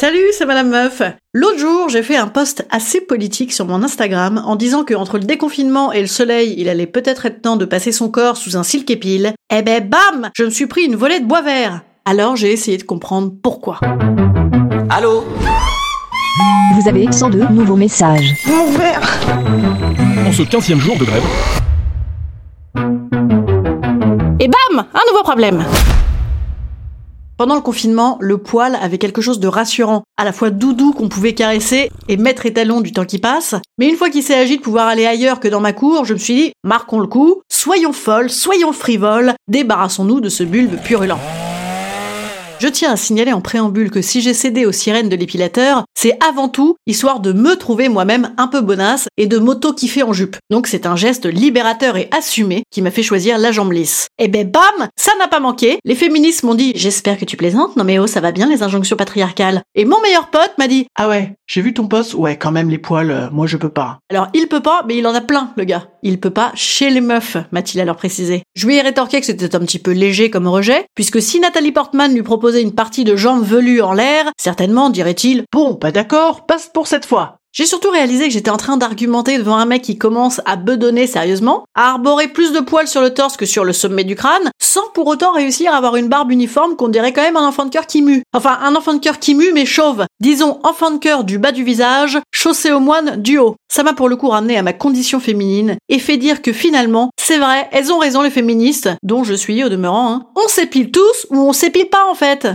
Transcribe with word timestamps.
Salut, 0.00 0.28
c'est 0.30 0.46
Madame 0.46 0.68
Meuf. 0.68 1.02
L'autre 1.34 1.58
jour, 1.58 1.88
j'ai 1.88 2.04
fait 2.04 2.14
un 2.14 2.28
post 2.28 2.64
assez 2.70 3.00
politique 3.00 3.52
sur 3.52 3.66
mon 3.66 3.82
Instagram 3.82 4.40
en 4.46 4.54
disant 4.54 4.84
que 4.84 4.94
entre 4.94 5.18
le 5.18 5.24
déconfinement 5.24 5.90
et 5.90 6.00
le 6.00 6.06
soleil, 6.06 6.54
il 6.56 6.68
allait 6.68 6.86
peut-être 6.86 7.26
être 7.26 7.42
temps 7.42 7.56
de 7.56 7.64
passer 7.64 7.90
son 7.90 8.08
corps 8.08 8.36
sous 8.36 8.56
un 8.56 8.62
silk 8.62 8.88
épile. 8.92 9.32
Eh 9.52 9.62
ben 9.62 9.82
bam, 9.82 10.30
je 10.36 10.44
me 10.44 10.50
suis 10.50 10.68
pris 10.68 10.84
une 10.84 10.94
volée 10.94 11.18
de 11.18 11.24
bois 11.26 11.42
vert. 11.42 11.80
Alors 12.04 12.36
j'ai 12.36 12.52
essayé 12.52 12.76
de 12.78 12.84
comprendre 12.84 13.32
pourquoi. 13.42 13.80
Allô? 14.88 15.24
Vous 16.80 16.88
avez 16.88 17.10
102 17.10 17.48
nouveaux 17.50 17.74
messages. 17.74 18.36
En 18.46 20.30
ce 20.30 20.42
15e 20.42 20.78
jour 20.78 20.96
de 20.96 21.06
grève, 21.06 21.24
Et 24.38 24.46
bam, 24.46 24.86
un 24.94 25.10
nouveau 25.10 25.24
problème. 25.24 25.64
Pendant 27.38 27.54
le 27.54 27.60
confinement, 27.60 28.18
le 28.20 28.38
poil 28.38 28.74
avait 28.74 28.98
quelque 28.98 29.22
chose 29.22 29.38
de 29.38 29.46
rassurant, 29.46 30.02
à 30.16 30.24
la 30.24 30.32
fois 30.32 30.50
doudou 30.50 30.92
qu'on 30.92 31.08
pouvait 31.08 31.34
caresser 31.34 31.88
et 32.08 32.16
maître 32.16 32.46
étalon 32.46 32.80
du 32.80 32.90
temps 32.90 33.04
qui 33.04 33.20
passe. 33.20 33.54
Mais 33.78 33.88
une 33.88 33.94
fois 33.94 34.10
qu'il 34.10 34.24
s'est 34.24 34.34
agi 34.34 34.56
de 34.56 34.62
pouvoir 34.62 34.88
aller 34.88 35.06
ailleurs 35.06 35.38
que 35.38 35.46
dans 35.46 35.60
ma 35.60 35.72
cour, 35.72 36.04
je 36.04 36.14
me 36.14 36.18
suis 36.18 36.34
dit, 36.34 36.52
marquons 36.64 36.98
le 36.98 37.06
coup, 37.06 37.42
soyons 37.48 37.92
folles, 37.92 38.28
soyons 38.28 38.72
frivoles, 38.72 39.34
débarrassons-nous 39.46 40.20
de 40.20 40.28
ce 40.28 40.42
bulbe 40.42 40.82
purulent. 40.82 41.20
Je 42.60 42.66
tiens 42.66 42.90
à 42.90 42.96
signaler 42.96 43.32
en 43.32 43.40
préambule 43.40 43.88
que 43.88 44.02
si 44.02 44.20
j'ai 44.20 44.34
cédé 44.34 44.66
aux 44.66 44.72
sirènes 44.72 45.08
de 45.08 45.14
l'épilateur, 45.14 45.84
c'est 45.96 46.18
avant 46.28 46.48
tout 46.48 46.74
histoire 46.88 47.20
de 47.20 47.32
me 47.32 47.54
trouver 47.54 47.88
moi-même 47.88 48.34
un 48.36 48.48
peu 48.48 48.62
bonasse 48.62 49.06
et 49.16 49.28
de 49.28 49.38
m'auto-kiffer 49.38 50.02
en 50.02 50.12
jupe. 50.12 50.36
Donc 50.50 50.66
c'est 50.66 50.84
un 50.84 50.96
geste 50.96 51.26
libérateur 51.26 51.96
et 51.96 52.08
assumé 52.10 52.64
qui 52.72 52.82
m'a 52.82 52.90
fait 52.90 53.04
choisir 53.04 53.38
la 53.38 53.52
jambe 53.52 53.70
lisse. 53.70 54.08
Et 54.18 54.26
ben 54.26 54.50
bam 54.50 54.88
Ça 54.96 55.12
n'a 55.20 55.28
pas 55.28 55.38
manqué 55.38 55.78
Les 55.84 55.94
féministes 55.94 56.42
m'ont 56.42 56.56
dit 56.56 56.72
«J'espère 56.74 57.16
que 57.16 57.24
tu 57.24 57.36
plaisantes, 57.36 57.76
non 57.76 57.84
mais 57.84 58.00
oh 58.00 58.08
ça 58.08 58.20
va 58.20 58.32
bien 58.32 58.48
les 58.48 58.64
injonctions 58.64 58.96
patriarcales». 58.96 59.62
Et 59.76 59.84
mon 59.84 60.00
meilleur 60.00 60.28
pote 60.30 60.54
m'a 60.58 60.66
dit 60.66 60.86
«Ah 60.96 61.08
ouais, 61.08 61.36
j'ai 61.46 61.62
vu 61.62 61.74
ton 61.74 61.86
post, 61.86 62.14
ouais 62.14 62.36
quand 62.36 62.50
même 62.50 62.70
les 62.70 62.78
poils, 62.78 63.12
euh, 63.12 63.28
moi 63.30 63.46
je 63.46 63.56
peux 63.56 63.68
pas. 63.68 64.00
Alors 64.10 64.28
il 64.34 64.48
peut 64.48 64.62
pas, 64.62 64.82
mais 64.88 64.96
il 64.96 65.06
en 65.06 65.14
a 65.14 65.20
plein, 65.20 65.52
le 65.56 65.62
gars. 65.62 65.86
Il 66.02 66.18
peut 66.18 66.30
pas 66.30 66.50
chez 66.54 66.90
les 66.90 67.00
meufs, 67.00 67.36
m'a-t-il 67.52 67.80
alors 67.80 67.96
précisé. 67.96 68.42
Je 68.56 68.66
lui 68.66 68.76
ai 68.76 68.82
rétorqué 68.82 69.20
que 69.20 69.26
c'était 69.26 69.54
un 69.54 69.60
petit 69.60 69.78
peu 69.78 69.92
léger 69.92 70.30
comme 70.30 70.48
rejet, 70.48 70.86
puisque 70.96 71.22
si 71.22 71.38
Nathalie 71.38 71.72
Portman 71.72 72.12
lui 72.12 72.22
une 72.56 72.74
partie 72.74 73.04
de 73.04 73.16
jambes 73.16 73.44
velues 73.44 73.82
en 73.82 73.92
l'air, 73.92 74.30
certainement 74.36 74.90
dirait-il 74.90 75.44
Bon, 75.52 75.74
pas 75.74 75.92
d'accord, 75.92 76.46
passe 76.46 76.70
pour 76.72 76.86
cette 76.86 77.06
fois. 77.06 77.36
j'ai 77.52 77.66
surtout 77.66 77.90
réalisé 77.90 78.26
que 78.26 78.32
j'étais 78.32 78.50
en 78.50 78.56
train 78.56 78.76
d'argumenter 78.76 79.38
devant 79.38 79.56
un 79.56 79.64
mec 79.64 79.82
qui 79.82 79.98
commence 79.98 80.40
à 80.44 80.56
bedonner 80.56 81.06
sérieusement, 81.06 81.64
à 81.74 81.90
arborer 81.90 82.28
plus 82.28 82.52
de 82.52 82.60
poils 82.60 82.86
sur 82.86 83.00
le 83.00 83.12
torse 83.12 83.36
que 83.36 83.46
sur 83.46 83.64
le 83.64 83.72
sommet 83.72 84.04
du 84.04 84.14
crâne, 84.14 84.50
sans 84.60 84.88
pour 84.94 85.06
autant 85.06 85.32
réussir 85.32 85.72
à 85.72 85.76
avoir 85.76 85.96
une 85.96 86.08
barbe 86.08 86.30
uniforme 86.30 86.76
qu'on 86.76 86.88
dirait 86.88 87.12
quand 87.12 87.22
même 87.22 87.36
un 87.36 87.48
enfant 87.48 87.64
de 87.64 87.70
cœur 87.70 87.86
qui 87.86 88.02
mue. 88.02 88.22
Enfin, 88.32 88.58
un 88.62 88.76
enfant 88.76 88.94
de 88.94 89.00
cœur 89.00 89.18
qui 89.18 89.34
mue 89.34 89.52
mais 89.52 89.66
chauve. 89.66 90.04
Disons 90.20 90.60
enfant 90.62 90.90
de 90.90 90.98
cœur 90.98 91.24
du 91.24 91.38
bas 91.38 91.52
du 91.52 91.64
visage, 91.64 92.18
chaussé 92.32 92.70
au 92.70 92.80
moine 92.80 93.20
du 93.20 93.38
haut. 93.38 93.56
Ça 93.68 93.82
m'a 93.82 93.92
pour 93.92 94.08
le 94.08 94.16
coup 94.16 94.28
ramené 94.28 94.56
à 94.56 94.62
ma 94.62 94.72
condition 94.72 95.20
féminine 95.20 95.76
et 95.88 95.98
fait 95.98 96.16
dire 96.16 96.42
que 96.42 96.52
finalement, 96.52 97.10
c'est 97.28 97.36
vrai, 97.36 97.68
elles 97.72 97.92
ont 97.92 97.98
raison 97.98 98.22
les 98.22 98.30
féministes, 98.30 98.88
dont 99.02 99.22
je 99.22 99.34
suis 99.34 99.62
au 99.62 99.68
demeurant. 99.68 100.14
Hein. 100.14 100.26
On 100.34 100.48
s'épile 100.48 100.90
tous 100.90 101.26
ou 101.28 101.36
on 101.36 101.52
s'épile 101.52 101.90
pas 101.90 102.10
en 102.10 102.14
fait. 102.14 102.48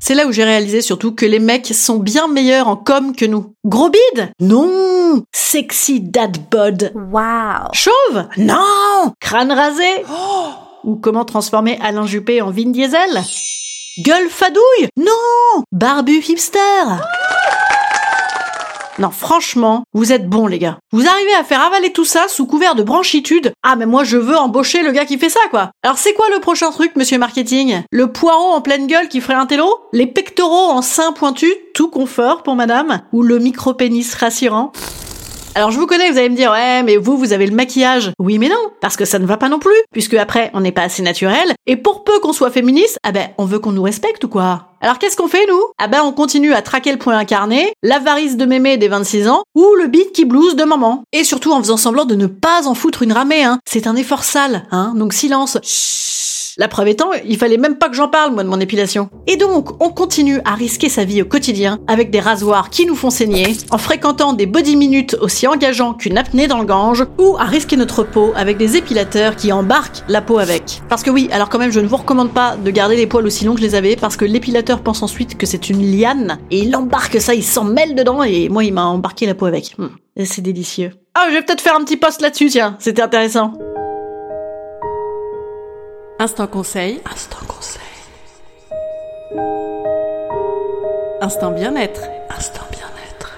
C'est 0.00 0.16
là 0.16 0.26
où 0.26 0.32
j'ai 0.32 0.42
réalisé 0.42 0.80
surtout 0.80 1.14
que 1.14 1.24
les 1.24 1.38
mecs 1.38 1.72
sont 1.72 1.98
bien 1.98 2.26
meilleurs 2.26 2.66
en 2.66 2.74
com 2.74 3.14
que 3.14 3.24
nous. 3.24 3.54
Gros 3.64 3.90
bide 3.90 4.32
Non 4.40 5.22
Sexy 5.32 6.00
dad 6.00 6.36
bod 6.50 6.90
Wow. 6.96 7.68
Chauve 7.74 8.26
Non 8.38 9.12
Crâne 9.20 9.52
rasé 9.52 10.04
Ou 10.82 10.96
comment 10.96 11.24
transformer 11.24 11.78
Alain 11.80 12.06
Juppé 12.06 12.42
en 12.42 12.50
Vin 12.50 12.70
Diesel? 12.70 13.22
Gueule 14.04 14.28
fadouille 14.30 14.88
Non 14.96 15.62
Barbu 15.70 16.24
hipster 16.28 16.58
non, 18.98 19.10
franchement, 19.10 19.84
vous 19.92 20.12
êtes 20.12 20.28
bons, 20.28 20.46
les 20.46 20.58
gars. 20.58 20.78
Vous 20.92 21.06
arrivez 21.06 21.34
à 21.38 21.44
faire 21.44 21.62
avaler 21.62 21.92
tout 21.92 22.04
ça 22.04 22.26
sous 22.28 22.46
couvert 22.46 22.74
de 22.74 22.82
branchitude? 22.82 23.52
Ah, 23.62 23.76
mais 23.76 23.86
moi, 23.86 24.04
je 24.04 24.16
veux 24.16 24.36
embaucher 24.36 24.82
le 24.82 24.92
gars 24.92 25.04
qui 25.04 25.18
fait 25.18 25.28
ça, 25.28 25.40
quoi. 25.50 25.70
Alors, 25.82 25.98
c'est 25.98 26.14
quoi 26.14 26.26
le 26.34 26.40
prochain 26.40 26.70
truc, 26.70 26.96
monsieur 26.96 27.18
marketing? 27.18 27.82
Le 27.90 28.12
poireau 28.12 28.52
en 28.52 28.60
pleine 28.60 28.86
gueule 28.86 29.08
qui 29.08 29.20
ferait 29.20 29.34
un 29.34 29.46
télo? 29.46 29.68
Les 29.92 30.06
pectoraux 30.06 30.70
en 30.70 30.82
sein 30.82 31.12
pointu, 31.12 31.52
tout 31.74 31.88
confort 31.88 32.42
pour 32.42 32.56
madame? 32.56 33.02
Ou 33.12 33.22
le 33.22 33.38
micro-pénis 33.38 34.14
rassurant? 34.14 34.72
Alors 35.58 35.72
je 35.72 35.78
vous 35.80 35.88
connais, 35.88 36.08
vous 36.08 36.18
allez 36.18 36.28
me 36.28 36.36
dire 36.36 36.52
ouais, 36.52 36.84
mais 36.84 36.96
vous 36.98 37.16
vous 37.16 37.32
avez 37.32 37.44
le 37.44 37.52
maquillage. 37.52 38.12
Oui, 38.20 38.38
mais 38.38 38.48
non, 38.48 38.70
parce 38.80 38.96
que 38.96 39.04
ça 39.04 39.18
ne 39.18 39.26
va 39.26 39.36
pas 39.36 39.48
non 39.48 39.58
plus, 39.58 39.74
puisque 39.90 40.14
après 40.14 40.52
on 40.54 40.60
n'est 40.60 40.70
pas 40.70 40.82
assez 40.82 41.02
naturel. 41.02 41.52
Et 41.66 41.74
pour 41.76 42.04
peu 42.04 42.20
qu'on 42.20 42.32
soit 42.32 42.52
féministe, 42.52 42.96
ah 43.02 43.10
ben 43.10 43.30
on 43.38 43.44
veut 43.44 43.58
qu'on 43.58 43.72
nous 43.72 43.82
respecte 43.82 44.22
ou 44.22 44.28
quoi? 44.28 44.68
Alors 44.80 45.00
qu'est-ce 45.00 45.16
qu'on 45.16 45.26
fait 45.26 45.46
nous? 45.48 45.60
Ah 45.78 45.88
ben 45.88 46.02
on 46.04 46.12
continue 46.12 46.54
à 46.54 46.62
traquer 46.62 46.92
le 46.92 46.98
point 46.98 47.18
incarné, 47.18 47.72
l'avarice 47.82 48.36
de 48.36 48.44
mémé 48.44 48.76
des 48.76 48.86
26 48.86 49.26
ans 49.26 49.42
ou 49.56 49.74
le 49.74 49.88
beat 49.88 50.12
qui 50.12 50.24
blouse 50.24 50.54
de 50.54 50.62
maman. 50.62 51.02
Et 51.12 51.24
surtout 51.24 51.50
en 51.50 51.58
faisant 51.58 51.76
semblant 51.76 52.04
de 52.04 52.14
ne 52.14 52.28
pas 52.28 52.68
en 52.68 52.74
foutre 52.74 53.02
une 53.02 53.12
ramée, 53.12 53.42
hein. 53.42 53.58
C'est 53.68 53.88
un 53.88 53.96
effort 53.96 54.22
sale, 54.22 54.62
hein. 54.70 54.92
Donc 54.94 55.12
silence. 55.12 55.58
La 56.60 56.66
preuve 56.66 56.88
étant, 56.88 57.10
il 57.24 57.38
fallait 57.38 57.56
même 57.56 57.76
pas 57.76 57.88
que 57.88 57.94
j'en 57.94 58.08
parle, 58.08 58.32
moi, 58.32 58.42
de 58.42 58.48
mon 58.48 58.58
épilation. 58.58 59.10
Et 59.28 59.36
donc, 59.36 59.80
on 59.80 59.90
continue 59.90 60.40
à 60.44 60.56
risquer 60.56 60.88
sa 60.88 61.04
vie 61.04 61.22
au 61.22 61.24
quotidien 61.24 61.78
avec 61.86 62.10
des 62.10 62.18
rasoirs 62.18 62.68
qui 62.68 62.84
nous 62.84 62.96
font 62.96 63.10
saigner, 63.10 63.56
en 63.70 63.78
fréquentant 63.78 64.32
des 64.32 64.46
body 64.46 64.74
minutes 64.74 65.16
aussi 65.20 65.46
engageants 65.46 65.94
qu'une 65.94 66.18
apnée 66.18 66.48
dans 66.48 66.58
le 66.58 66.64
Gange, 66.64 67.06
ou 67.16 67.36
à 67.38 67.44
risquer 67.44 67.76
notre 67.76 68.02
peau 68.02 68.32
avec 68.34 68.56
des 68.56 68.76
épilateurs 68.76 69.36
qui 69.36 69.52
embarquent 69.52 70.02
la 70.08 70.20
peau 70.20 70.40
avec. 70.40 70.82
Parce 70.88 71.04
que 71.04 71.10
oui, 71.10 71.28
alors 71.30 71.48
quand 71.48 71.60
même, 71.60 71.70
je 71.70 71.78
ne 71.78 71.86
vous 71.86 71.96
recommande 71.96 72.32
pas 72.32 72.56
de 72.56 72.70
garder 72.72 72.96
les 72.96 73.06
poils 73.06 73.24
aussi 73.24 73.44
longs 73.44 73.54
que 73.54 73.60
je 73.60 73.66
les 73.66 73.76
avais, 73.76 73.94
parce 73.94 74.16
que 74.16 74.24
l'épilateur 74.24 74.80
pense 74.80 75.04
ensuite 75.04 75.38
que 75.38 75.46
c'est 75.46 75.70
une 75.70 75.88
liane, 75.96 76.40
et 76.50 76.58
il 76.58 76.74
embarque 76.74 77.20
ça, 77.20 77.34
il 77.36 77.44
s'en 77.44 77.62
mêle 77.62 77.94
dedans, 77.94 78.24
et 78.24 78.48
moi, 78.48 78.64
il 78.64 78.74
m'a 78.74 78.86
embarqué 78.86 79.26
la 79.26 79.34
peau 79.36 79.46
avec. 79.46 79.76
Hmm. 79.78 79.90
C'est 80.24 80.42
délicieux. 80.42 80.90
Ah, 81.14 81.26
je 81.28 81.34
vais 81.34 81.42
peut-être 81.42 81.60
faire 81.60 81.76
un 81.76 81.84
petit 81.84 81.96
post 81.96 82.20
là-dessus, 82.20 82.46
tiens, 82.46 82.76
c'était 82.80 83.02
intéressant. 83.02 83.52
Instant 86.20 86.48
conseil. 86.48 87.00
Instant 87.08 87.46
conseil. 87.46 87.80
Instant 91.20 91.52
bien-être. 91.52 92.00
Instant 92.36 92.64
bien-être. 92.72 93.36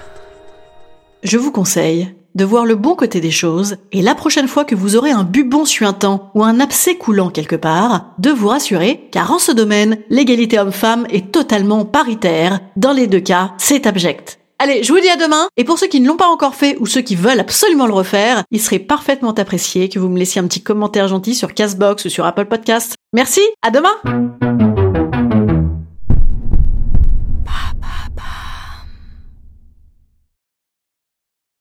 Je 1.21 1.37
vous 1.37 1.51
conseille 1.51 2.15
de 2.33 2.43
voir 2.43 2.65
le 2.65 2.73
bon 2.73 2.95
côté 2.95 3.21
des 3.21 3.29
choses 3.29 3.77
et 3.91 4.01
la 4.01 4.15
prochaine 4.15 4.47
fois 4.47 4.65
que 4.65 4.73
vous 4.73 4.95
aurez 4.95 5.11
un 5.11 5.23
bubon 5.23 5.63
suintant 5.63 6.31
ou 6.33 6.43
un 6.43 6.59
abcès 6.59 6.95
coulant 6.95 7.29
quelque 7.29 7.55
part, 7.55 8.15
de 8.17 8.31
vous 8.31 8.47
rassurer 8.47 9.09
car 9.11 9.29
en 9.31 9.37
ce 9.37 9.51
domaine, 9.51 9.99
l'égalité 10.09 10.57
homme-femme 10.57 11.05
est 11.11 11.31
totalement 11.31 11.85
paritaire. 11.85 12.61
Dans 12.77 12.93
les 12.93 13.05
deux 13.05 13.19
cas, 13.19 13.51
c'est 13.59 13.85
abject. 13.85 14.40
Allez, 14.63 14.83
je 14.83 14.93
vous 14.93 14.99
dis 14.99 15.09
à 15.09 15.15
demain. 15.15 15.47
Et 15.57 15.63
pour 15.63 15.79
ceux 15.79 15.87
qui 15.87 15.99
ne 15.99 16.07
l'ont 16.07 16.17
pas 16.17 16.27
encore 16.27 16.53
fait 16.53 16.77
ou 16.79 16.85
ceux 16.85 17.01
qui 17.01 17.15
veulent 17.15 17.39
absolument 17.39 17.87
le 17.87 17.93
refaire, 17.93 18.43
il 18.51 18.61
serait 18.61 18.77
parfaitement 18.77 19.31
apprécié 19.31 19.89
que 19.89 19.97
vous 19.97 20.07
me 20.07 20.19
laissiez 20.19 20.39
un 20.39 20.45
petit 20.45 20.61
commentaire 20.61 21.07
gentil 21.07 21.33
sur 21.33 21.55
Castbox 21.55 22.05
ou 22.05 22.09
sur 22.09 22.27
Apple 22.27 22.45
Podcast. 22.45 22.93
Merci, 23.11 23.41
à 23.63 23.71
demain! 23.71 24.50